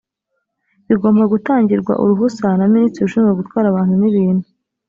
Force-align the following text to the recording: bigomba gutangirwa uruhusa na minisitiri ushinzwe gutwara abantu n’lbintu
bigomba 0.87 1.23
gutangirwa 1.33 1.93
uruhusa 2.03 2.45
na 2.57 2.65
minisitiri 2.73 3.03
ushinzwe 3.05 3.31
gutwara 3.39 3.65
abantu 3.69 3.93
n’lbintu 3.97 4.47